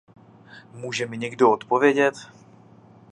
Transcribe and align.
Může 0.73 1.07
mi 1.07 1.17
někdo 1.17 1.51
odpovědět? 1.51 2.15